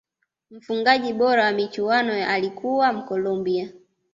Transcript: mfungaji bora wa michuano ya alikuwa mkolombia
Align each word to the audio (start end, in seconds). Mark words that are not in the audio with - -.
mfungaji 0.51 1.13
bora 1.13 1.45
wa 1.45 1.51
michuano 1.51 2.13
ya 2.17 2.29
alikuwa 2.29 2.93
mkolombia 2.93 3.73